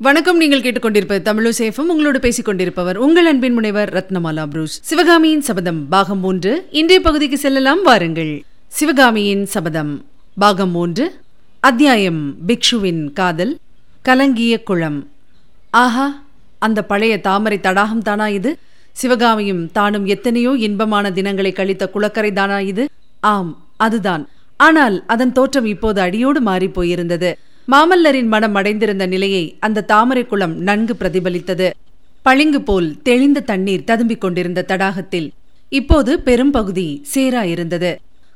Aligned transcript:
வணக்கம் 0.00 0.36
நீங்கள் 0.36 0.60
கேட்டுக்கொண்டிருப்பது 0.60 1.20
தமிழசேஃபம் 1.24 1.80
உங்களோடு 1.80 2.20
பேசிக் 2.20 2.44
கொண்டிருப்பவர் 2.44 2.96
உங்கள் 2.96 3.26
அன்பின் 3.26 3.52
முனைவர் 3.52 3.92
ரத்னமாலா 3.92 4.46
புரூஸ். 4.46 4.82
சிவகாமியின் 4.82 5.40
சபதம் 5.40 5.88
பாகம் 5.88 6.18
மூன்று. 6.18 6.66
இன்றைய 6.70 7.02
பகுதிக்கு 7.02 7.38
செல்லலாம் 7.38 7.82
வாருங்கள். 7.82 8.42
சிவகாமியின் 8.66 9.46
சபதம் 9.46 10.04
பாகம் 10.38 10.70
மூன்று. 10.70 11.14
அத்தியாயம் 11.60 12.34
பிக்ஷுவின் 12.46 13.12
காதல். 13.12 13.58
கலங்கிய 14.02 14.62
குளம். 14.62 15.08
ஆஹா 15.70 16.22
அந்த 16.58 16.84
பழைய 16.84 17.20
தாமரை 17.20 17.60
தடாகம் 17.60 18.02
தானா 18.02 18.28
இது? 18.28 18.58
சிவகாமியும் 18.92 19.72
தானும் 19.72 20.06
எத்தனையோ 20.06 20.54
இன்பமான 20.58 21.12
தினங்களை 21.12 21.52
கழித்த 21.52 21.90
குளக்கரை 21.94 22.32
தானா 22.32 22.60
இது? 22.60 22.88
ஆம் 23.20 23.66
அதுதான். 23.76 24.28
ஆனால் 24.56 25.04
அதன் 25.06 25.32
தோற்றம் 25.32 25.64
இப்போது 25.64 26.00
அடியோடு 26.00 26.40
மாறிப் 26.40 26.74
போயிருந்தது. 26.74 27.38
மாமல்லரின் 27.72 28.28
மனம் 28.32 28.54
அடைந்திருந்த 28.54 29.04
நிலையை 29.06 29.44
அந்த 29.58 29.84
தாமரை 29.92 30.22
குளம் 30.26 30.52
நன்கு 30.58 30.94
பிரதிபலித்தது. 31.00 31.68
பளிங்கு 32.22 32.60
போல் 32.62 32.86
தெளிந்த 33.02 33.40
தண்ணீர் 33.40 33.86
ததும்பிக் 33.86 34.22
கொண்டிருந்த 34.24 34.64
தடாகத்தில் 34.68 35.26
இப்போது 35.68 36.12
பெரும்பகுதி 36.20 36.86
சேரா 37.12 37.42
இருந்தது 37.44 37.90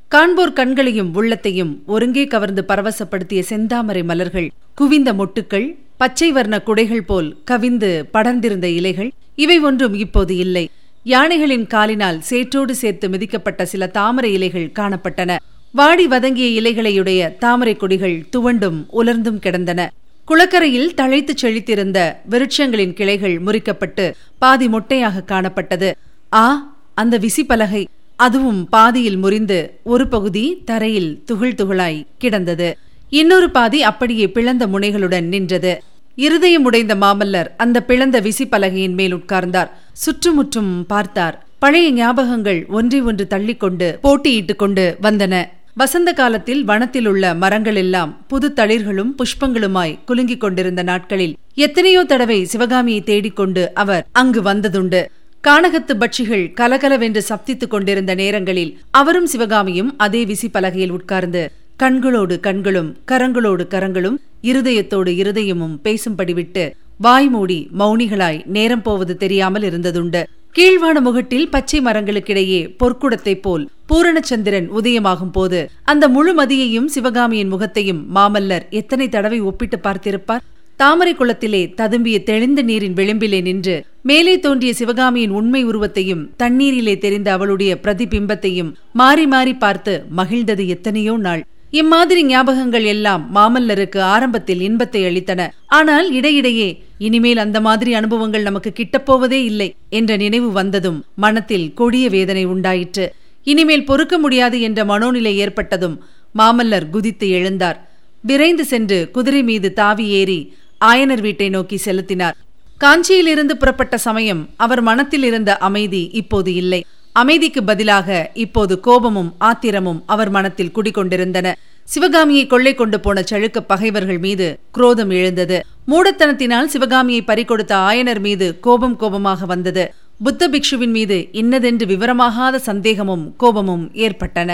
காண்போர் 0.09 0.53
கண்களையும் 0.53 1.13
உள்ளத்தையும் 1.15 1.73
ஒருங்கே 1.87 2.25
கவர்ந்து 2.27 2.65
பரவசப்படுத்திய 2.69 3.43
செந்தாமரை 3.51 4.03
மலர்கள் 4.05 4.49
குவிந்த 4.75 5.13
மொட்டுக்கள் 5.13 5.69
பச்சை 5.97 6.31
வர்ண 6.33 6.59
குடைகள் 6.63 7.05
போல் 7.05 7.29
கவிந்து 7.51 7.91
படர்ந்திருந்த 8.13 8.69
இலைகள் 8.79 9.11
இவை 9.35 9.59
ஒன்றும் 9.59 9.95
இப்போது 9.95 10.35
இல்லை. 10.37 10.65
யானைகளின் 11.05 11.67
காலினால் 11.67 12.19
சேற்றோடு 12.31 12.75
சேர்த்து 12.83 13.09
மிதிக்கப்பட்ட 13.09 13.63
சில 13.63 13.87
தாமரை 13.99 14.33
இலைகள் 14.33 14.73
காணப்பட்டன. 14.79 15.37
வாடி 15.73 16.07
வதங்கிய 16.07 16.61
இலைகளையுடைய 16.61 17.39
தாமரை 17.39 17.77
கொடிகள் 17.77 18.27
துவண்டும் 18.37 18.87
உலர்ந்தும் 18.93 19.39
கிடந்தன. 19.39 19.93
குளக்கரையில் 20.25 20.95
தழைத்துச் 20.95 21.45
செழித்திருந்த 21.45 22.17
விருட்சங்களின் 22.31 22.93
கிளைகள் 22.93 23.43
முறிக்கப்பட்டு 23.43 24.13
பாதி 24.39 24.69
மொட்டையாக 24.69 25.25
காணப்பட்டது. 25.27 25.93
ஆ 26.33 26.77
அந்த 26.95 27.19
விசிப்பலகை 27.19 27.85
அதுவும் 28.17 28.69
பாதியில் 28.69 29.17
முறிந்து 29.17 29.79
ஒரு 29.83 30.09
பகுதி 30.09 30.63
தரையில் 30.65 31.23
துகள் 31.25 31.55
துகளாய் 31.55 32.07
கிடந்தது. 32.19 32.77
இன்னொரு 33.09 33.51
பாதி 33.51 33.83
அப்படியே 33.83 34.29
பிளந்த 34.29 34.67
முனைகளுடன் 34.67 35.25
நின்றது. 35.25 35.83
இருதயம் 36.15 36.65
உடைந்த 36.65 36.95
மாமல்லர் 36.95 37.47
அந்த 37.57 37.83
பிளந்த 37.83 38.21
விசிப்பலகையின் 38.21 38.95
மேல் 38.95 39.17
உட்கார்ந்தார். 39.17 39.71
சுற்றுமுற்றும் 39.93 40.87
பார்த்தார். 40.87 41.47
பழைய 41.59 42.07
ஞாபகங்கள் 42.07 42.67
ஒன்றை 42.67 43.01
ஒன்று 43.01 43.27
தள்ளிக்கொண்டு 43.31 43.99
போட்டியிட்டுக் 44.03 44.59
கொண்டு 44.59 44.97
வந்தன. 45.03 45.45
வசந்த 45.81 46.11
காலத்தில் 46.13 46.63
வனத்தில் 46.65 47.07
உள்ள 47.11 47.25
மரங்கள் 47.43 47.79
எல்லாம் 47.83 48.11
புது 48.31 48.49
தளிர்களும் 48.57 49.13
புஷ்பங்களுமாய் 49.19 49.95
குலுங்கிக் 50.09 50.43
கொண்டிருந்த 50.45 50.83
நாட்களில் 50.89 51.35
எத்தனையோ 51.67 52.01
தடவை 52.05 52.39
சிவகாமியை 52.53 53.01
தேடிக்கொண்டு 53.03 53.63
அவர் 53.75 54.05
அங்கு 54.13 54.41
வந்ததுண்டு. 54.43 55.01
கானகத்து 55.45 55.95
பட்சிகள் 56.03 56.45
கலகலவென்று 56.55 57.23
சப்தித்துக் 57.23 57.73
கொண்டிருந்த 57.75 58.15
நேரங்களில் 58.15 58.73
அவரும் 59.01 59.27
சிவகாமியும் 59.27 59.93
அதே 59.99 60.23
விசி 60.25 60.49
பலகையில் 60.49 60.95
உட்கார்ந்து 60.99 61.45
கண்களோடு 61.83 62.37
கண்களும் 62.41 62.91
கரங்களோடு 63.13 63.67
கரங்களும் 63.75 64.19
இருதயத்தோடு 64.51 65.13
இருதயமும் 65.23 65.79
பேசும்படி 65.85 66.35
விட்டு 66.35 66.67
வாய் 67.07 67.29
மூடி 67.29 67.61
மௌனிகளாய் 67.79 68.43
நேரம் 68.57 68.83
போவது 68.83 69.17
தெரியாமல் 69.17 69.63
இருந்ததுண்டு. 69.63 70.23
கீழ்வான 70.55 71.01
முகட்டில் 71.01 71.51
பச்சை 71.51 71.81
மரங்களுக்கிடையே 71.81 72.61
பொற்குடத்தைப் 72.79 73.43
போல் 73.43 73.65
பூரணச்சந்திரன் 73.89 74.67
உதயமாகும் 74.79 75.33
போது 75.33 75.71
அந்த 75.85 76.09
முழு 76.09 76.33
மதியையும் 76.35 76.85
சிவகாமியின் 76.85 77.49
முகத்தையும் 77.49 78.01
மாமல்லர் 78.15 78.65
எத்தனை 78.71 79.09
தடவை 79.09 79.41
ஒப்பிட்டு 79.41 79.79
பார்த்திருப்பார்? 79.79 80.43
தாமரை 80.77 81.15
குளத்திலே 81.15 81.63
ததும்பிய 81.77 82.23
தெளிந்த 82.23 82.63
நீரின் 82.63 82.95
விளிம்பிலே 82.95 83.41
நின்று 83.43 83.77
மேலே 84.03 84.39
தோன்றிய 84.39 84.75
சிவகாமியின் 84.75 85.31
உண்மை 85.31 85.63
உருவத்தையும் 85.65 86.31
தண்ணீரிலே 86.39 86.99
தெரிந்த 86.99 87.33
அவளுடைய 87.33 87.79
பிரதிபிம்பத்தையும் 87.83 88.75
மாறி 88.93 89.27
மாறி 89.27 89.55
பார்த்து 89.55 90.05
மகிழ்ந்தது 90.17 90.67
எத்தனையோ 90.67 91.17
நாள். 91.17 91.43
இம்மாதிரி 91.71 92.23
ஞாபகங்கள் 92.27 92.85
எல்லாம் 92.85 93.31
மாமல்லருக்கு 93.35 93.99
ஆரம்பத்தில் 93.99 94.61
இன்பத்தை 94.61 95.03
அளித்தன. 95.03 95.51
ஆனால் 95.67 96.13
இடையிடையே 96.13 96.83
இனிமேல் 97.07 97.37
அந்த 97.37 97.59
மாதிரி 97.61 97.91
அனுபவங்கள் 97.95 98.43
நமக்கு 98.43 98.71
கிட்டப்போவதே 98.79 99.39
இல்லை 99.51 99.69
என்ற 99.89 100.17
நினைவு 100.17 100.49
வந்ததும் 100.53 100.99
மனத்தில் 101.15 101.75
கொடிய 101.75 102.09
வேதனை 102.09 102.45
உண்டாயிற்று. 102.45 103.15
இனிமேல் 103.45 103.85
பொறுக்க 103.85 104.19
முடியாது 104.19 104.61
என்ற 104.61 104.85
மனோநிலை 104.85 105.33
ஏற்பட்டதும் 105.45 105.97
மாமல்லர் 106.39 106.91
குதித்து 106.91 107.29
எழுந்தார். 107.29 107.79
விரைந்து 108.23 108.65
சென்று 108.65 108.99
குதிரை 109.11 109.43
மீது 109.43 109.73
தாவி 109.73 110.07
ஏறி 110.09 110.41
ஆயனர் 110.85 111.21
வீட்டை 111.21 111.49
நோக்கி 111.49 111.77
செலுத்தினார். 111.77 112.37
காஞ்சியிலிருந்து 112.81 113.55
புறப்பட்ட 113.63 113.99
சமயம் 113.99 114.43
அவர் 114.57 114.83
மனத்தில் 114.83 115.23
இருந்த 115.23 115.57
அமைதி 115.69 116.03
இப்போது 116.13 116.55
இல்லை. 116.55 116.85
அமைதிக்கு 117.13 117.63
பதிலாக 117.65 118.31
இப்போது 118.35 118.81
கோபமும் 118.81 119.35
ஆத்திரமும் 119.39 120.03
அவர் 120.07 120.31
மனத்தில் 120.31 120.75
குடிகொண்டிருந்தன. 120.77 121.49
சிவகாமியை 121.93 122.47
கொள்ளை 122.47 122.73
கொண்டு 122.75 123.01
போன 123.01 123.23
சழுக்க 123.31 123.59
பகைவர்கள் 123.61 124.19
மீது 124.19 124.47
குரோதம் 124.73 125.11
எழுந்தது. 125.11 125.57
மூடத்தனத்தினால் 125.91 126.69
சிவகாமியை 126.75 127.23
பறிகொடுத்த 127.23 127.73
ஆயனர் 127.89 128.21
மீது 128.27 128.47
கோபம் 128.61 128.97
கோபமாக 128.97 129.47
வந்தது. 129.47 129.85
புத்த 130.23 130.49
பிக்ஷுவின் 130.49 130.95
மீது 130.97 131.29
இன்னதென்று 131.33 131.87
விவரமாகாத 131.87 132.57
சந்தேகமும் 132.69 133.25
கோபமும் 133.37 133.85
ஏற்பட்டன. 133.95 134.51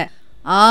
ஆ 0.47 0.63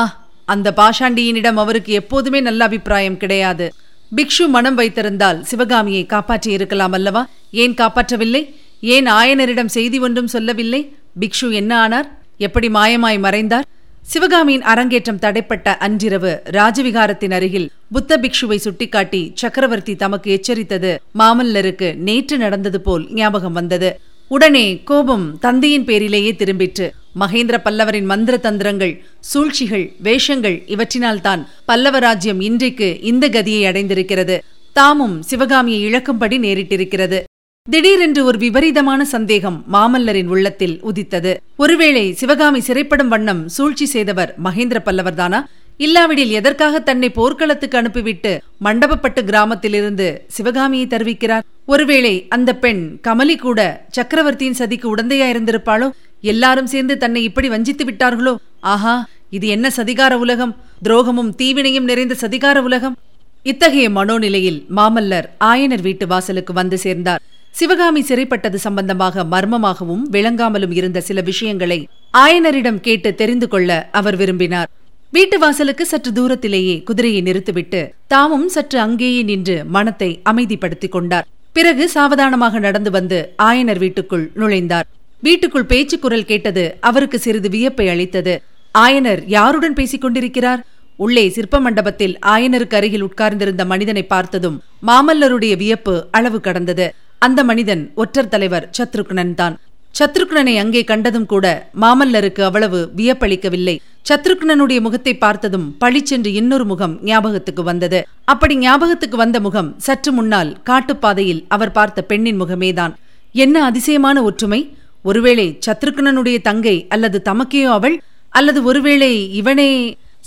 அந்த 0.45 0.73
பாஷாண்டியினிடம் 0.75 1.61
அவருக்கு 1.63 1.93
எப்போதுமே 1.93 2.39
நல்ல 2.39 2.63
அபிப்பிராயம் 2.63 3.17
கிடையாது. 3.17 3.67
பிக்ஷு 4.15 4.47
மனம் 4.47 4.77
வைத்திருந்தால் 4.77 5.41
சிவகாமியை 5.41 6.05
காப்பாற்றி 6.05 6.51
இருக்கலாம் 6.51 6.91
அல்லவா? 6.91 7.27
ஏன் 7.51 7.73
காப்பாற்றவில்லை? 7.73 8.43
ஏன் 8.81 9.05
ஆயனரிடம் 9.19 9.73
செய்தி 9.77 9.99
ஒன்றும் 9.99 10.27
சொல்லவில்லை? 10.27 10.81
பிக்ஷு 11.19 11.47
என்ன 11.51 11.71
ஆனார்? 11.79 12.09
எப்படி 12.37 12.67
மாயமாய் 12.67 13.19
மறைந்தார்? 13.19 13.65
சிவகாமியின் 14.07 14.61
அரங்கேற்றம் 14.61 15.19
தடைப்பட்ட 15.21 15.77
அன்றிரவு 15.77 16.41
ராஜவிகாரத்தின் 16.45 17.33
அருகில் 17.33 17.69
புத்த 17.91 18.17
பிக்ஷுவை 18.17 18.55
சுட்டிக்காட்டி 18.55 19.31
சக்கரவர்த்தி 19.33 19.95
தமக்கு 19.95 20.29
எச்சரித்தது 20.31 20.91
மாமல்லருக்கு 21.19 21.95
நேற்று 21.95 22.37
நடந்தது 22.37 22.81
போல் 22.81 23.13
ஞாபகம் 23.13 23.53
வந்தது. 23.53 23.99
உடனே 24.27 24.81
கோபம் 24.83 25.37
தந்தையின் 25.39 25.85
பேரிலேயே 25.85 26.31
திரும்பிற்று. 26.31 26.89
மகேந்திர 27.19 27.57
பல்லவரின் 27.65 28.03
மந்திர 28.03 28.37
தந்திரங்கள் 28.37 29.03
சூழ்ச்சிகள் 29.19 29.93
வேஷங்கள் 30.03 30.57
இவற்றினால்தான் 30.67 31.43
பல்லவ 31.65 31.99
ராஜ்யம் 31.99 32.41
இன்றைக்கு 32.41 33.01
இந்த 33.01 33.29
கதியை 33.29 33.63
அடைந்திருக்கிறது. 33.71 34.37
தாமும் 34.73 35.21
சிவகாமியை 35.21 35.81
இழக்கும்படி 35.91 36.37
நேரிட்டிருக்கிறது. 36.39 37.23
திடீரென்று 37.69 38.25
ஒரு 38.25 38.37
விபரீதமான 38.37 39.05
சந்தேகம் 39.05 39.63
மாமல்லரின் 39.73 40.27
உள்ளத்தில் 40.27 40.81
உதித்தது. 40.81 41.31
ஒருவேளை 41.55 42.13
சிவகாமி 42.13 42.59
சிறைப்படும் 42.59 43.07
வண்ணம் 43.07 43.47
சூழ்ச்சி 43.47 43.85
செய்தவர் 43.85 44.35
மகேந்திர 44.43 44.79
பல்லவர்தானா? 44.85 45.39
இல்லாவிடில் 45.77 46.29
எதற்காக 46.29 46.79
தன்னை 46.79 47.09
போர்க்களத்துக்கு 47.09 47.77
அனுப்பிவிட்டு 47.77 48.41
மண்டபப்பட்டு 48.63 49.23
கிராமத்திலிருந்து 49.23 50.07
சிவகாமியை 50.27 50.87
தருவிக்கிறார்? 50.87 51.43
ஒருவேளை 51.65 52.25
அந்த 52.29 52.55
பெண் 52.55 52.99
கமலி 53.07 53.37
கூட 53.37 53.85
சக்கரவர்த்தியின் 53.91 54.59
சதிக்கு 54.59 54.95
உடந்தையா 54.95 55.29
இருந்திருப்பாளோ? 55.33 55.89
எல்லாரும் 56.21 56.67
சேர்ந்து 56.67 56.97
தன்னை 56.97 57.23
இப்படி 57.23 57.49
வஞ்சித்து 57.49 57.85
விட்டார்களோ? 57.85 58.35
ஆஹா 58.59 59.07
இது 59.29 59.47
என்ன 59.47 59.71
சதிகார 59.77 60.13
உலகம்? 60.13 60.55
துரோகமும் 60.83 61.35
தீவினையும் 61.37 61.89
நிறைந்த 61.91 62.15
சதிகார 62.21 62.57
உலகம்? 62.57 62.97
இத்தகைய 63.43 63.89
மனோநிலையில் 63.89 64.65
மாமல்லர் 64.75 65.29
ஆயனர் 65.39 65.81
வீட்டு 65.81 66.07
வாசலுக்கு 66.07 66.53
வந்து 66.53 66.77
சேர்ந்தார். 66.77 67.21
சிவகாமி 67.57 68.01
சிறைப்பட்டது 68.07 68.57
சம்பந்தமாக 68.63 69.23
மர்மமாகவும் 69.33 70.01
விளங்காமலும் 70.15 70.73
இருந்த 70.79 70.99
சில 71.01 71.19
விஷயங்களை 71.29 71.77
ஆயனரிடம் 72.23 72.79
கேட்டு 72.87 73.09
தெரிந்து 73.21 73.47
கொள்ள 73.47 73.69
அவர் 73.91 74.15
விரும்பினார். 74.15 74.69
வீட்டு 75.11 75.37
வாசலுக்கு 75.39 75.85
சற்று 75.85 76.11
தூரத்திலேயே 76.17 76.75
குதிரையை 76.87 77.21
நிறுத்திவிட்டு 77.21 77.81
தாமும் 78.13 78.47
சற்று 78.55 78.79
அங்கேயே 78.79 79.21
நின்று 79.29 79.55
மனத்தை 79.75 80.09
அமைதிப்படுத்திக் 80.31 80.95
கொண்டார். 80.95 81.27
பிறகு 81.57 81.85
சாவதானமாக 81.89 82.59
நடந்து 82.59 82.91
வந்து 82.97 83.19
ஆயனர் 83.43 83.81
வீட்டுக்குள் 83.83 84.25
நுழைந்தார். 84.41 84.89
வீட்டுக்குள் 85.27 85.69
பேச்சு 85.71 85.99
குரல் 85.99 86.29
கேட்டது 86.31 86.65
அவருக்கு 86.89 87.19
சிறிது 87.19 87.49
வியப்பை 87.49 87.87
அளித்தது. 87.93 88.35
ஆயனர் 88.77 89.23
யாருடன் 89.37 89.77
பேசிக் 89.79 90.03
கொண்டிருக்கிறார்? 90.05 90.63
உள்ளே 91.03 91.25
சிற்ப 91.29 91.59
மண்டபத்தில் 91.59 92.17
ஆயனருக்கு 92.33 92.75
அருகில் 92.81 93.07
உட்கார்ந்திருந்த 93.07 93.63
மனிதனை 93.71 94.05
பார்த்ததும் 94.13 94.59
மாமல்லருடைய 94.89 95.55
வியப்பு 95.63 95.95
அளவு 96.11 96.39
கடந்தது. 96.41 96.87
அந்த 97.25 97.39
மனிதன் 97.49 97.83
ஒற்றர் 98.01 98.31
தலைவர் 98.33 98.65
சத்ருக்னன் 98.77 99.33
தான். 99.41 99.55
சத்ருக்னனை 99.95 100.53
அங்கே 100.61 100.81
கண்டதும் 100.83 101.27
கூட 101.33 101.45
மாமல்லருக்கு 101.81 102.41
அவ்வளவு 102.47 102.79
வியப்பளிக்கவில்லை. 102.97 103.75
சத்ருக்னனுடைய 104.09 104.79
முகத்தை 104.81 105.13
பார்த்ததும் 105.17 105.67
பழிச்சென்று 105.83 106.31
இன்னொரு 106.39 106.65
முகம் 106.65 106.95
ஞாபகத்துக்கு 107.09 107.63
வந்தது. 107.63 107.99
அப்படி 108.33 108.55
ஞாபகத்துக்கு 108.57 109.17
வந்த 109.17 109.39
முகம் 109.39 109.69
சற்று 109.85 110.11
முன்னால் 110.11 110.51
காட்டுப்பாதையில் 110.69 111.41
அவர் 111.47 111.75
பார்த்த 111.77 112.03
பெண்ணின் 112.11 112.41
முகமேதான். 112.41 112.93
என்ன 113.35 113.55
அதிசயமான 113.63 114.17
ஒற்றுமை! 114.23 114.61
ஒருவேளை 115.05 115.47
சத்ருக்னனுடைய 115.65 116.37
தங்கை 116.41 116.75
அல்லது 116.89 117.17
தமக்கேயோ 117.29 117.71
அவள்? 117.77 117.97
அல்லது 118.33 118.59
ஒருவேளை 118.63 119.11
இவனே 119.39 119.69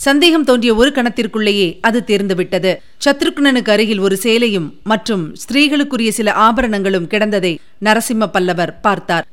சந்தேகம் 0.06 0.44
தோன்றிய 0.44 0.74
ஒரு 0.74 0.90
கணத்திற்குள்ளேயே 0.90 1.78
அது 1.80 2.02
தேர்ந்துவிட்டது. 2.06 2.72
சத்ருக்னனுக்கு 3.04 3.70
அருகில் 3.70 3.98
ஒரு 3.98 4.16
சேலையும் 4.22 4.68
மற்றும் 4.82 5.24
ஸ்திரீகளுக்குரிய 5.40 6.08
சில 6.08 6.32
ஆபரணங்களும் 6.32 7.08
கிடந்ததை 7.12 7.52
நரசிம்ம 7.84 8.26
பல்லவர் 8.26 8.80
பார்த்தார். 8.80 9.26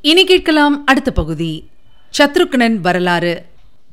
இனி 0.00 0.24
கேட்கலாம் 0.24 0.76
அடுத்த 0.86 1.10
பகுதி. 1.10 1.68
சத்ருக்னன் 2.18 2.76
வரலாறு. 2.80 3.34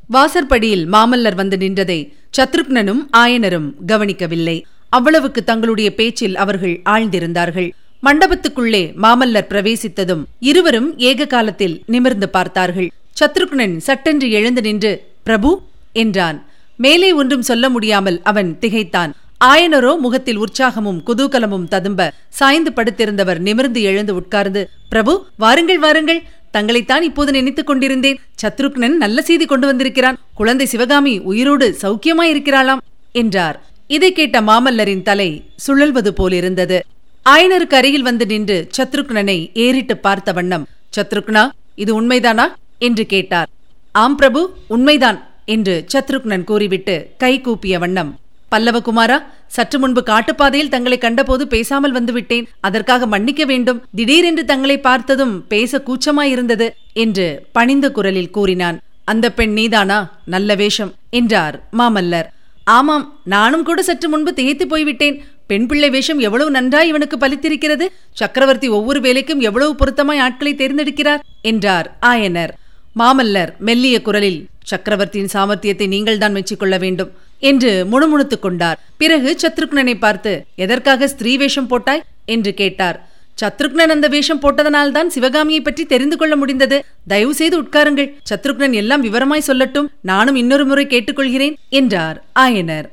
வாசற்படியில் 0.07 0.85
மாமல்லர் 0.93 1.35
வந்து 1.35 1.57
நின்றதை 1.57 1.99
சத்ருக்னனும் 2.37 3.01
ஆயனரும் 3.17 3.69
கவனிக்கவில்லை. 3.87 4.57
அவ்வளவுக்கு 4.89 5.43
தங்களுடைய 5.43 5.89
பேச்சில் 5.95 6.35
அவர்கள் 6.35 6.81
ஆழ்ந்திருந்தார்கள். 6.89 7.69
மண்டபத்துக்குள்ளே 8.03 8.83
மாமல்லர் 9.03 9.49
பிரவேசித்ததும் 9.51 10.23
இருவரும் 10.39 10.97
ஏக 10.97 11.25
காலத்தில் 11.25 11.83
நிமிர்ந்து 11.85 12.29
பார்த்தார்கள். 12.29 12.89
சத்ருக்னன் 13.19 13.77
சட்டென்று 13.77 14.29
எழுந்து 14.31 14.61
நின்று 14.61 14.93
பிரபு 15.23 15.49
என்றான். 15.93 16.45
மேலே 16.77 17.11
ஒன்றும் 17.11 17.41
சொல்ல 17.41 17.69
முடியாமல் 17.69 18.21
அவன் 18.23 18.59
திகைத்தான். 18.59 19.13
ஆயனரோ 19.45 19.97
முகத்தில் 19.97 20.39
உற்சாகமும் 20.39 21.03
குதூகலமும் 21.07 21.67
ததும்ப 21.67 22.13
சாய்ந்து 22.29 22.71
படுத்திருந்தவர் 22.75 23.39
நிமிர்ந்து 23.39 23.81
எழுந்து 23.81 24.15
உட்கார்ந்து 24.15 24.69
பிரபு 24.89 25.25
வாருங்கள் 25.37 25.79
வாருங்கள். 25.79 26.23
தங்களைத்தான் 26.53 27.01
இப்போது 27.01 27.31
நினைத்துக் 27.31 27.67
கொண்டிருந்தேன். 27.67 28.19
சத்ருக்னன் 28.43 28.95
நல்ல 28.95 29.21
செய்தி 29.21 29.45
கொண்டு 29.45 29.67
வந்திருக்கிறான். 29.67 30.17
குழந்தை 30.33 30.65
சிவகாமி 30.65 31.19
உயிரோடு 31.19 31.77
சௌக்கியமாயிருக்கிறாளாம் 31.81 32.77
என்றார். 33.11 33.63
இதை 33.87 34.11
கேட்ட 34.11 34.41
மாமல்லரின் 34.41 35.01
தலை 35.01 35.43
சுழல்வது 35.67 36.07
போலிருந்தது. 36.07 36.85
ஆயனருக்கு 37.29 37.73
அருகில் 37.73 38.01
வந்து 38.01 38.25
நின்று 38.25 38.67
சத்ருக்னனை 38.77 39.53
ஏறிட்டு 39.53 39.97
பார்த்த 39.97 40.31
வண்ணம் 40.31 40.67
சத்ருக்னா 40.97 41.49
இது 41.75 42.01
உண்மைதானா? 42.01 42.45
என்று 42.79 43.05
கேட்டார். 43.05 43.49
ஆம் 43.91 44.15
பிரபு 44.15 44.55
உண்மைதான். 44.67 45.30
என்று 45.45 45.85
சத்ருக்னன் 45.93 46.43
கூறிவிட்டு 46.43 47.11
கை 47.17 47.41
கூப்பிய 47.41 47.79
வண்ணம் 47.79 48.19
பல்லவகுமாரா 48.51 49.23
சற்று 49.47 49.79
முன்பு 49.79 50.03
காட்டுப்பாதையில் 50.05 50.69
தங்களை 50.69 50.97
கண்டபோது 50.97 51.47
பேசாமல் 51.47 51.93
வந்துவிட்டேன். 51.93 52.45
அதற்காக 52.59 53.05
மன்னிக்க 53.05 53.45
வேண்டும். 53.45 53.85
திடீரென்று 53.95 54.45
தங்களை 54.45 54.79
பார்த்ததும் 54.79 55.47
பேச 55.47 55.83
கூச்சமாயிருந்தது 55.85 56.69
என்று 56.93 57.45
பணிந்த 57.51 57.91
குரலில் 57.91 58.29
கூறினான். 58.29 58.79
அந்த 59.03 59.31
பெண் 59.31 59.53
நீதானா? 59.53 60.19
நல்ல 60.25 60.55
வேஷம் 60.55 60.93
என்றார் 61.09 61.63
மாமல்லர். 61.77 62.25
ஆமாம் 62.63 63.19
நானும் 63.23 63.63
கூட 63.63 63.81
சற்று 63.81 64.09
முன்பு 64.09 64.33
திகைத்து 64.33 64.67
போய்விட்டேன். 64.67 65.23
பெண் 65.47 65.65
பிள்ளை 65.65 65.89
வேஷம் 65.89 66.19
எவ்வளவு 66.19 66.51
நன்றாய் 66.51 66.87
இவனுக்கு 66.87 67.17
பலித்திருக்கிறது. 67.17 67.87
சக்கரவர்த்தி 68.13 68.67
ஒவ்வொரு 68.67 68.99
வேலைக்கும் 68.99 69.39
எவ்வளவு 69.39 69.75
பொருத்தமாய் 69.75 70.19
ஆட்களை 70.19 70.55
தேர்ந்தெடுக்கிறார் 70.55 71.19
என்றார் 71.41 71.97
ஆயனர். 72.01 72.49
மாமல்லர் 72.99 73.57
மெல்லிய 73.57 74.01
குரலில் 74.01 74.47
சக்கரவர்த்தியின் 74.63 75.29
சாமர்த்தியத்தை 75.33 75.87
நீங்கள் 75.87 76.17
தான் 76.17 76.35
மெச்சிக்கொள்ள 76.35 76.79
வேண்டும் 76.79 77.11
என்று 77.39 77.85
முணுமுணுத்துக் 77.85 78.41
கொண்டார். 78.41 78.79
பிறகு 78.97 79.37
சத்ருக்னனை 79.41 79.99
பார்த்து 79.99 80.45
எதற்காக 80.55 81.07
ஸ்திரீ 81.07 81.37
வேஷம் 81.37 81.67
போட்டாய்? 81.67 82.01
என்று 82.25 82.53
கேட்டார். 82.53 83.09
சத்ருக்னன் 83.41 83.87
அந்த 83.87 84.07
வேஷம் 84.07 84.41
போட்டதனால்தான் 84.41 85.07
சிவகாமியை 85.07 85.61
பற்றி 85.61 85.85
தெரிந்து 85.85 86.17
கொள்ள 86.17 86.35
முடிந்தது. 86.35 86.85
தயவு 87.07 87.33
செய்து 87.33 87.61
உட்காருங்கள். 87.61 88.13
சத்ருக்னன் 88.29 88.71
எல்லாம் 88.71 89.03
விவரமாய் 89.03 89.47
சொல்லட்டும். 89.47 89.87
நானும் 90.01 90.35
இன்னொரு 90.35 90.65
முறை 90.65 90.85
கேட்டுக்கொள்கிறேன் 90.85 91.53
என்றார் 91.69 92.23
ஆயனர். 92.39 92.85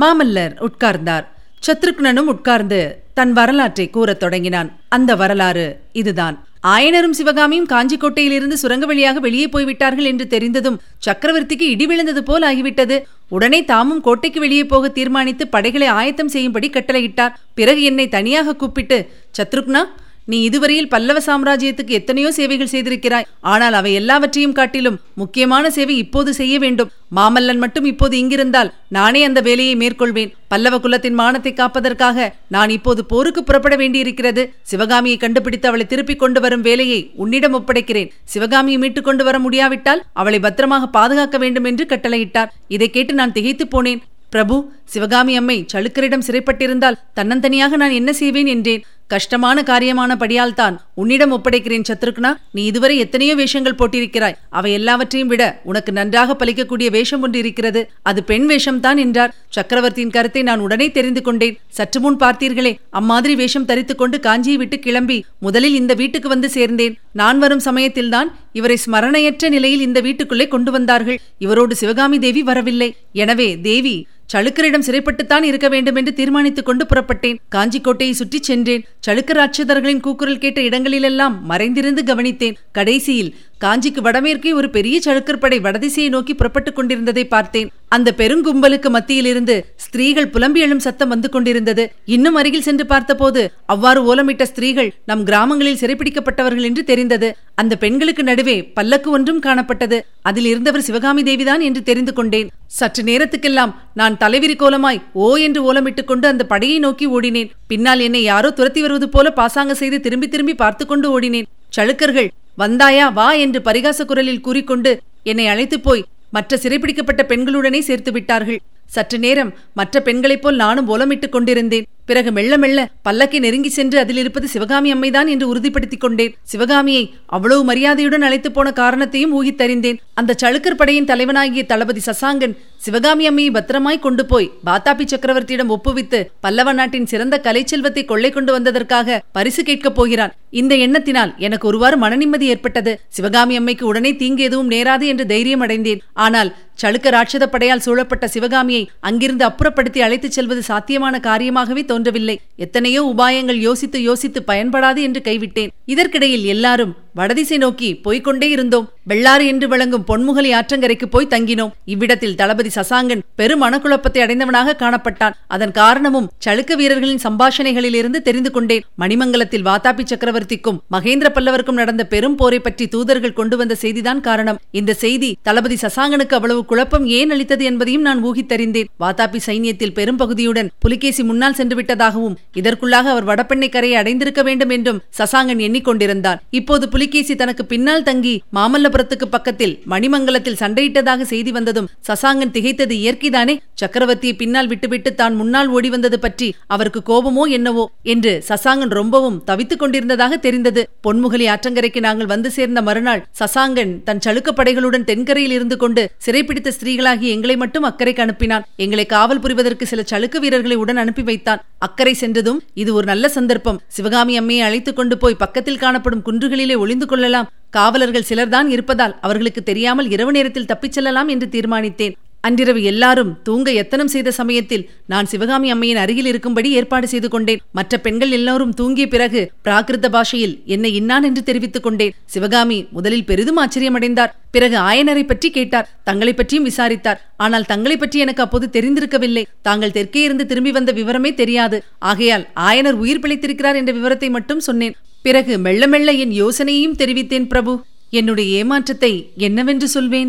மாமல்லர் 0.00 0.66
உட்கார்ந்தார். 0.68 1.24
சத்ருக்னனும் 1.66 2.32
உட்கார்ந்து 2.34 3.02
தன் 3.14 3.32
வரலாற்றை 3.32 3.90
கூறத் 3.90 4.20
தொடங்கினான். 4.20 4.78
அந்த 4.88 5.14
வரலாறு 5.14 5.80
இதுதான். 5.92 6.45
ஆயனரும் 6.72 7.16
சிவகாமியும் 7.18 7.68
காஞ்சிக்கோட்டையிலிருந்து 7.72 8.56
சுரங்க 8.62 8.84
வழியாக 8.86 9.18
வெளியே 9.26 9.46
போய்விட்டார்கள் 9.54 10.08
என்று 10.10 10.26
தெரிந்ததும் 10.34 10.78
சக்கரவர்த்திக்கு 11.06 11.66
இடி 11.74 11.86
விழுந்தது 11.86 12.22
போல் 12.22 12.46
ஆகிவிட்டது. 12.50 12.96
உடனே 13.28 13.60
தாமும் 13.64 14.00
கோட்டைக்கு 14.00 14.40
வெளியே 14.40 14.64
போக 14.64 14.88
தீர்மானித்து 14.88 15.46
படைகளை 15.54 15.88
ஆயத்தம் 15.98 16.32
செய்யும்படி 16.34 16.70
கட்டளையிட்டார். 16.70 17.36
பிறகு 17.54 17.82
என்னை 17.82 18.06
தனியாக 18.16 18.56
கூப்பிட்டு 18.62 18.98
சத்ருக்னா 19.38 19.82
நீ 20.26 20.42
இதுவரையில் 20.42 20.88
பல்லவ 20.88 21.18
சாம்ராஜ்யத்துக்கு 21.26 21.92
எத்தனையோ 21.98 22.32
சேவைகள் 22.32 22.72
செய்திருக்கிறாய். 22.72 23.26
ஆனால் 23.40 23.72
அவை 23.72 23.94
எல்லாவற்றையும் 23.94 24.52
காட்டிலும் 24.52 25.00
முக்கியமான 25.14 25.70
சேவை 25.70 25.96
இப்போது 25.96 26.34
செய்ய 26.34 26.58
வேண்டும். 26.58 26.90
மாமல்லன் 27.16 27.58
மட்டும் 27.58 27.84
இப்போது 27.84 28.14
இங்கிருந்தால் 28.18 28.70
நானே 28.88 29.24
அந்த 29.24 29.40
வேலையை 29.40 29.76
மேற்கொள்வேன். 29.76 30.32
பல்லவ 30.48 30.78
குலத்தின் 30.78 31.14
மானத்தை 31.14 31.52
காப்பதற்காக 31.52 32.34
நான் 32.48 32.70
இப்போது 32.70 33.04
போருக்கு 33.04 33.44
புறப்பட 33.44 33.76
வேண்டியிருக்கிறது. 33.76 34.52
சிவகாமியை 34.62 35.16
கண்டுபிடித்து 35.18 35.68
அவளை 35.68 35.86
திருப்பிக் 35.86 36.18
கொண்டு 36.18 36.40
வரும் 36.40 36.60
வேலையை 36.60 37.10
உன்னிடம் 37.14 37.54
ஒப்படைக்கிறேன். 37.54 38.10
சிவகாமியை 38.24 38.80
மீட்டுக் 38.80 39.04
கொண்டு 39.04 39.24
வர 39.24 39.38
முடியாவிட்டால் 39.38 40.04
அவளை 40.12 40.38
பத்திரமாக 40.38 40.86
பாதுகாக்க 40.86 41.38
வேண்டும் 41.38 41.64
என்று 41.64 41.86
கட்டளையிட்டார். 41.88 42.52
இதை 42.68 42.90
கேட்டு 42.90 43.14
நான் 43.14 43.32
திகைத்துப் 43.32 43.74
போனேன். 43.76 44.02
பிரபு 44.30 44.72
சிவகாமி 44.84 45.36
அம்மை 45.36 45.66
சளுக்கரிடம் 45.72 46.24
சிறைப்பட்டிருந்தால் 46.26 46.96
தன்னந்தனியாக 47.16 47.68
நான் 47.68 47.90
என்ன 47.90 48.12
செய்வேன்? 48.12 48.46
என்றேன். 48.46 48.84
கஷ்டமான 49.14 49.62
காரியமான 49.70 50.12
தான் 50.60 50.76
உன்னிடம் 51.00 51.32
ஒப்படைக்கிறேன் 51.36 51.86
சத்ருக்னா. 51.88 52.30
நீ 52.56 52.62
இதுவரை 52.70 52.94
எத்தனையோ 53.04 53.34
வேஷங்கள் 53.40 53.76
போட்டிருக்கிறாய். 53.80 54.36
அவை 54.58 54.70
எல்லாவற்றையும் 54.78 55.30
விட 55.32 55.42
உனக்கு 55.70 55.90
நன்றாக 55.98 56.36
பலிக்கக்கூடிய 56.40 56.88
வேஷம் 56.96 57.22
ஒன்று 57.26 57.38
இருக்கிறது. 57.42 57.82
அது 58.10 58.20
பெண் 58.30 58.46
வேஷம்தான் 58.50 59.00
என்றார். 59.04 59.34
சக்கரவர்த்தியின் 59.56 60.14
கருத்தை 60.16 60.42
நான் 60.48 60.64
உடனே 60.66 60.88
தெரிந்து 60.98 61.22
கொண்டேன். 61.28 61.58
சற்று 61.78 62.00
முன் 62.06 62.18
பார்த்தீர்களே 62.24 62.72
அம்மாதிரி 63.00 63.36
வேஷம் 63.42 63.68
தரித்துக்கொண்டு 63.70 64.18
காஞ்சியை 64.26 64.58
விட்டு 64.62 64.78
கிளம்பி 64.86 65.18
முதலில் 65.46 65.78
இந்த 65.80 65.94
வீட்டுக்கு 66.02 66.28
வந்து 66.34 66.50
சேர்ந்தேன். 66.56 66.96
நான் 67.22 67.38
வரும் 67.44 67.64
சமயத்தில்தான் 67.68 68.30
இவரை 68.60 68.76
ஸ்மரணையற்ற 68.86 69.48
நிலையில் 69.56 69.86
இந்த 69.86 69.98
வீட்டுக்குள்ளே 70.06 70.48
கொண்டு 70.56 70.70
வந்தார்கள். 70.76 71.18
இவரோடு 71.46 71.74
சிவகாமி 71.82 72.18
தேவி 72.26 72.42
வரவில்லை. 72.50 72.90
எனவே 73.22 73.48
தேவி 73.70 73.96
சளுக்கரிடம் 74.32 74.82
சிறைப்பட்டுத்தான் 74.86 75.42
இருக்க 75.42 75.68
வேண்டும் 75.68 75.94
என்று 75.94 76.12
தீர்மானித்துக் 76.12 76.64
கொண்டு 76.64 76.86
புறப்பட்டேன். 76.94 77.36
காஞ்சிக்கோட்டையை 77.54 78.10
சுற்றிச் 78.10 78.42
சென்றேன். 78.42 78.84
சளுக்கர் 79.06 79.36
ராட்சதர்களின் 79.36 80.00
கூக்குரல் 80.00 80.38
கேட்ட 80.38 80.62
இடங்களிலெல்லாம் 80.62 81.44
மறைந்திருந்து 81.44 82.02
கவனித்தேன். 82.02 82.54
கடைசியில் 82.72 83.34
காஞ்சிக்கு 83.64 84.00
வடமேற்கே 84.02 84.50
ஒரு 84.54 84.70
பெரிய 84.70 85.00
சழுக்கற்படை 85.04 85.58
வடதிசையை 85.60 86.08
நோக்கி 86.08 86.34
புறப்பட்டுக் 86.34 86.76
கொண்டிருந்ததை 86.76 87.24
பார்த்தேன். 87.24 87.70
அந்த 87.88 88.14
பெருங்கும்பலுக்கு 88.16 88.88
மத்தியிலிருந்து 88.88 89.54
ஸ்திரீகள் 89.76 90.28
புலம்பி 90.28 90.60
எழும் 90.60 90.82
சத்தம் 90.86 91.08
வந்து 91.08 91.28
கொண்டிருந்தது. 91.28 91.84
இன்னும் 92.04 92.34
அருகில் 92.34 92.62
சென்று 92.62 92.86
பார்த்தபோது 92.86 93.42
அவ்வாறு 93.66 94.00
ஓலமிட்ட 94.10 94.42
ஸ்திரீகள் 94.42 94.92
நம் 95.06 95.24
கிராமங்களில் 95.24 95.80
சிறைப்பிடிக்கப்பட்டவர்கள் 95.80 96.62
என்று 96.62 96.84
தெரிந்தது. 96.84 97.30
அந்த 97.54 97.76
பெண்களுக்கு 97.76 98.22
நடுவே 98.22 98.62
பல்லக்கு 98.62 99.10
ஒன்றும் 99.10 99.42
காணப்பட்டது. 99.42 100.00
அதில் 100.22 100.44
இருந்தவர் 100.44 100.86
சிவகாமி 100.88 101.22
தேவிதான் 101.22 101.60
என்று 101.60 101.82
தெரிந்து 101.82 102.12
கொண்டேன். 102.12 102.50
சற்று 102.66 103.02
நேரத்துக்கெல்லாம் 103.02 103.74
நான் 103.94 104.16
தலைவிரி 104.16 104.56
கோலமாய் 104.56 105.02
ஓ 105.12 105.36
என்று 105.36 105.72
ஓலமிட்டுக் 105.72 106.10
கொண்டு 106.12 106.28
அந்த 106.28 106.46
படையை 106.46 106.78
நோக்கி 106.78 107.08
ஓடினேன். 107.08 107.50
பின்னால் 107.66 108.00
என்னை 108.00 108.22
யாரோ 108.22 108.50
துரத்தி 108.50 108.80
வருவது 108.80 109.08
போல 109.08 109.32
பாசாங்க 109.36 109.72
செய்து 109.72 110.00
திரும்பி 110.00 110.28
திரும்பி 110.28 110.54
பார்த்து 110.54 110.86
கொண்டு 110.86 111.20
ஓடினேன். 111.20 111.48
சளுக்கர்கள் 111.76 112.28
வந்தாயா 112.58 113.12
வா 113.12 113.32
என்று 113.32 113.60
பரிகாச 113.60 114.04
குரலில் 114.04 114.40
கூறிக்கொண்டு 114.40 115.00
என்னை 115.22 115.46
அழைத்துப் 115.46 115.82
போய் 115.82 116.04
மற்ற 116.30 116.56
சிறைப்பிடிக்கப்பட்ட 116.56 117.22
பெண்களுடனே 117.28 117.78
சேர்த்து 117.78 118.12
விட்டார்கள். 118.12 118.60
சற்று 118.86 119.18
நேரம் 119.18 119.54
மற்ற 119.74 120.00
பெண்களைப் 120.00 120.42
போல் 120.42 120.56
நானும் 120.56 120.88
ஓலமிட்டுக் 120.88 121.28
கொண்டிருந்தேன். 121.28 121.86
பிறகு 122.06 122.32
மெல்ல 122.32 122.56
மெல்ல 122.62 122.80
பல்லக்கை 123.08 123.38
நெருங்கி 123.38 123.68
சென்று 123.68 123.98
அதில் 123.98 124.16
இருப்பது 124.16 124.48
சிவகாமி 124.48 124.90
அம்மைதான் 124.90 125.26
என்று 125.26 125.48
உறுதிப்படுத்திக் 125.48 126.04
கொண்டேன். 126.04 126.34
சிவகாமியை 126.42 127.04
அவ்வளவு 127.26 127.64
மரியாதையுடன் 127.64 128.26
அழைத்து 128.28 128.52
போன 128.52 128.72
காரணத்தையும் 128.72 129.34
ஊகித்தறிந்தேன். 129.36 130.00
அந்த 130.14 130.36
சளுக்கர் 130.42 130.80
படையின் 130.80 131.08
தலைவனாகிய 131.10 131.64
தளபதி 131.66 132.00
சசாங்கன் 132.06 132.56
சிவகாமி 132.76 133.24
அம்மையை 133.28 133.50
பத்திரமாய் 133.50 134.04
கொண்டு 134.06 134.26
போய் 134.26 134.50
பாத்தாபி 134.66 135.04
சக்கரவர்த்தியிடம் 135.12 135.72
ஒப்புவித்து 135.76 136.18
பல்லவ 136.40 136.72
நாட்டின் 136.72 137.06
சிறந்த 137.06 137.40
கலைச்செல்வத்தை 137.44 138.04
கொள்ளை 138.04 138.30
கொண்டு 138.30 138.52
வந்ததற்காக 138.58 139.18
பரிசு 139.32 139.62
கேட்கப் 139.62 139.94
போகிறான். 139.94 140.34
இந்த 140.50 140.74
எண்ணத்தினால் 140.74 141.32
எனக்கு 141.36 141.68
ஒருவாறு 141.68 141.96
மனநிம்மதி 141.98 142.46
ஏற்பட்டது. 142.52 142.92
சிவகாமி 143.08 143.58
அம்மைக்கு 143.58 143.82
உடனே 143.82 144.16
தீங்கு 144.16 144.42
எதுவும் 144.42 144.70
நேராது 144.70 145.06
என்று 145.12 145.26
தைரியம் 145.26 145.60
அடைந்தேன். 145.60 146.02
ஆனால் 146.12 146.52
சளுக்க 146.82 147.10
ராட்சத 147.10 147.44
படையால் 147.46 147.84
சூழப்பட்ட 147.86 148.28
சிவகாமியை 148.28 148.82
அங்கிருந்து 149.00 149.44
அப்புறப்படுத்தி 149.46 150.00
அழைத்துச் 150.00 150.36
செல்வது 150.36 150.62
சாத்தியமான 150.62 151.20
காரியமாகவே 151.22 151.84
தோன்றவில்லை. 151.96 152.38
எத்தனையோ 152.66 153.02
உபாயங்கள் 153.14 153.60
யோசித்து 153.68 153.98
யோசித்து 154.10 154.42
பயன்படாது 154.52 155.00
என்று 155.08 155.22
கைவிட்டேன். 155.30 155.74
இதற்கிடையில் 155.94 156.46
எல்லாரும் 156.54 156.94
வடதிசை 157.18 157.56
நோக்கி 157.62 157.88
போய்கொண்டே 158.04 158.48
இருந்தோம். 158.54 158.86
வெள்ளாறு 159.10 159.44
என்று 159.50 159.66
விளங்கும் 159.72 160.04
பொன்முகலி 160.08 160.50
ஆற்றங்கரைக்கு 160.58 161.06
போய் 161.12 161.28
தங்கினோம். 161.34 161.70
இவ்விடத்தில் 161.92 162.34
தளபதி 162.40 162.70
சசாங்கன் 162.74 163.22
பெரும் 163.40 163.62
மனக்குழப்பத்தை 163.64 164.20
அடைந்தவனாக 164.24 164.74
காணப்பட்டான். 164.82 165.36
அதன் 165.54 165.72
காரணமும் 165.78 166.26
சளுக்க 166.46 166.76
வீரர்களின் 166.80 167.22
சம்பாஷணைகளிலிருந்து 167.24 168.20
தெரிந்து 168.26 168.50
கொண்டேன். 168.56 168.84
மணிமங்கலத்தில் 169.02 169.64
வாதாபி 169.68 170.04
சக்கரவர்த்திக்கும் 170.10 170.80
மகேந்திர 170.96 171.30
பல்லவருக்கும் 171.36 171.80
நடந்த 171.82 172.04
பெரும் 172.12 172.36
போரை 172.40 172.58
பற்றி 172.66 172.86
தூதர்கள் 172.96 173.36
கொண்டு 173.38 173.58
வந்த 173.62 173.76
செய்திதான் 173.84 174.22
காரணம். 174.28 174.60
இந்த 174.80 174.98
செய்தி 175.04 175.30
தளபதி 175.48 175.78
சசாங்கனுக்கு 175.84 176.36
அவ்வளவு 176.40 176.62
குழப்பம் 176.72 177.06
ஏன் 177.20 177.32
அளித்தது 177.36 177.64
என்பதையும் 177.70 178.06
நான் 178.08 178.22
ஊகித்தறிந்தேன். 178.30 178.90
வாதாபி 179.04 179.42
சைன்யத்தில் 179.48 179.96
பெரும்பகுதியுடன் 180.00 180.70
புலிகேசி 180.86 181.24
முன்னால் 181.30 181.58
சென்று 181.60 181.76
விட்டதாகவும் 181.86 182.38
இதற்குள்ளாக 182.60 183.10
அவர் 183.16 183.30
வடபெண்ணை 183.32 183.68
கரையை 183.68 183.98
அடைந்திருக்க 184.02 184.42
வேண்டும் 184.42 184.74
என்றும் 184.78 185.02
சசாங்கன் 185.20 185.64
எண்ணிக்கொண்டிருந்தார் 185.66 185.84
எண்ணிக்கொண்டிருந்தான். 185.86 186.40
இப்போது 186.58 186.84
புலிகேசி 186.88 187.34
தனக்கு 187.34 187.64
பின்னால் 187.72 188.06
தங்கி 188.08 188.34
மாமல்லபுரத்துக்கு 188.56 189.26
பக்கத்தில் 189.34 189.74
மணிமங்கலத்தில் 189.92 190.58
சண்டையிட்டதாக 190.62 191.26
செய்தி 191.32 191.50
வந்ததும் 191.56 191.88
சசாங்கன் 192.08 192.52
திகைத்தது 192.56 192.94
இயற்கைதானே? 193.02 193.54
சக்கரவர்த்தியை 193.82 194.34
பின்னால் 194.42 194.70
விட்டுவிட்டு 194.72 195.10
தான் 195.14 195.34
முன்னால் 195.34 195.70
ஓடி 195.76 195.88
வந்தது 195.94 196.18
பற்றி 196.18 196.48
அவருக்கு 196.74 197.02
கோபமோ 197.10 197.44
என்னவோ 197.58 197.84
என்று 198.14 198.32
சசாங்கன் 198.50 198.94
ரொம்பவும் 199.00 199.38
தவித்துக் 199.50 199.82
கொண்டிருந்ததாக 199.82 200.36
தெரிந்தது. 200.46 200.84
பொன்முகலி 201.06 201.46
ஆற்றங்கரைக்கு 201.54 202.00
நாங்கள் 202.08 202.30
வந்து 202.34 202.50
சேர்ந்த 202.56 202.82
மறுநாள் 202.88 203.24
சசாங்கன் 203.40 203.94
தன் 204.08 204.24
சளுக்க 204.26 204.50
படைகளுடன் 204.58 205.08
தென்கரையில் 205.10 205.56
இருந்து 205.58 205.76
கொண்டு 205.76 206.04
சிறைப்பிடித்த 206.26 206.72
ஸ்திரீகளாகி 206.76 207.26
எங்களை 207.36 207.56
மட்டும் 207.56 207.88
அக்கறைக்கு 207.90 208.24
அனுப்பினான். 208.26 208.66
எங்களை 208.84 209.06
காவல் 209.06 209.42
புரிவதற்கு 209.44 209.86
சில 209.92 210.02
சலுக்க 210.12 210.36
வீரர்களை 210.44 210.76
உடன் 210.84 211.02
அனுப்பி 211.04 211.22
வைத்தான். 211.22 211.62
அக்கறை 211.78 212.14
சென்றதும் 212.14 212.62
இது 212.74 212.94
ஒரு 212.94 213.06
நல்ல 213.06 213.28
சந்தர்ப்பம். 213.28 213.80
சிவகாமி 213.86 214.40
அம்மையை 214.40 214.60
அழைத்துக் 214.60 214.96
கொண்டு 214.96 215.18
போய் 215.18 215.34
பக்கத்தில் 215.34 215.78
காணப்படும் 215.78 216.22
குன்றுகளிலே 216.26 216.76
ஒளிந்து 216.76 217.06
கொள்ளலாம். 217.06 217.50
காவலர்கள் 217.70 218.24
சிலர்தான் 218.28 218.66
இருப்பதால் 218.66 219.18
அவர்களுக்கு 219.20 219.62
தெரியாமல் 219.62 220.10
இரவு 220.10 220.32
நேரத்தில் 220.32 220.66
தப்பிச் 220.66 220.92
செல்லலாம் 220.92 221.28
என்று 221.28 221.48
தீர்மானித்தேன். 221.50 222.14
அன்றிரவு 222.46 222.80
எல்லாரும் 222.90 223.30
தூங்க 223.46 223.68
எத்தனம் 223.82 224.10
செய்த 224.14 224.30
சமயத்தில் 224.38 224.84
நான் 225.12 225.28
சிவகாமி 225.32 225.68
அம்மையின் 225.74 226.00
அருகில் 226.02 226.28
இருக்கும்படி 226.30 226.68
ஏற்பாடு 226.78 227.06
செய்து 227.12 227.28
கொண்டேன். 227.34 227.62
மற்ற 227.78 227.98
பெண்கள் 228.06 228.32
எல்லோரும் 228.38 228.74
தூங்கிய 228.80 229.06
பிறகு 229.14 229.40
பிராகிருத 229.66 230.08
பாஷையில் 230.16 230.54
என்னை 230.74 230.90
இன்னான் 231.00 231.26
என்று 231.28 231.42
தெரிவித்துக் 231.48 231.86
கொண்டேன். 231.86 232.14
சிவகாமி 232.34 232.78
முதலில் 232.96 233.26
பெரிதும் 233.30 233.60
ஆச்சரியமடைந்தார். 233.64 234.34
பிறகு 234.56 234.76
ஆயனரை 234.90 235.24
பற்றி 235.30 235.50
கேட்டார். 235.56 235.88
தங்களை 236.08 236.34
பற்றியும் 236.34 236.68
விசாரித்தார். 236.70 237.20
ஆனால் 237.46 237.68
தங்களை 237.72 237.96
பற்றி 237.96 238.18
எனக்கு 238.26 238.44
அப்போது 238.46 238.68
தெரிந்திருக்கவில்லை. 238.76 239.44
தாங்கள் 239.68 239.96
தெற்கே 239.98 240.22
இருந்து 240.28 240.46
திரும்பி 240.52 240.74
வந்த 240.78 240.92
விவரமே 241.00 241.32
தெரியாது. 241.42 241.78
ஆகையால் 242.10 242.46
ஆயனர் 242.68 243.02
உயிர் 243.04 243.22
பிழைத்திருக்கிறார் 243.24 243.80
என்ற 243.82 243.92
விவரத்தை 243.98 244.30
மட்டும் 244.38 244.64
சொன்னேன். 244.68 244.96
பிறகு 245.26 245.54
மெல்ல 245.66 245.84
மெல்ல 245.92 246.10
என் 246.24 246.34
யோசனையையும் 246.42 246.98
தெரிவித்தேன் 247.02 247.50
பிரபு. 247.52 247.74
என்னுடைய 248.18 248.48
ஏமாற்றத்தை 248.58 249.10
என்னவென்று 249.46 249.88
சொல்வேன்? 249.94 250.28